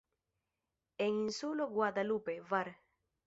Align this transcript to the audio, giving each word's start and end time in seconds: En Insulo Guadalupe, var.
En 0.97 1.11
Insulo 1.27 1.67
Guadalupe, 1.69 2.41
var. 2.49 2.67